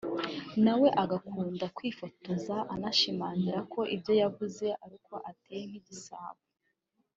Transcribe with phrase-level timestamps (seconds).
[0.65, 6.41] nawe agukunda kwifotoza anashimangira ko ibyo yavuze ari uko ateye nk’igisabo